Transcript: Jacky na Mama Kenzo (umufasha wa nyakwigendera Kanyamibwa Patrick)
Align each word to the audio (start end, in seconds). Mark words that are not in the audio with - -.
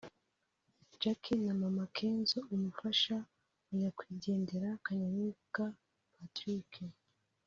Jacky 1.01 1.33
na 1.45 1.53
Mama 1.61 1.83
Kenzo 1.97 2.39
(umufasha 2.55 3.15
wa 3.65 3.71
nyakwigendera 3.79 4.69
Kanyamibwa 4.85 5.63
Patrick) 6.13 6.71